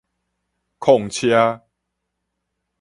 [0.79, 1.67] 礦車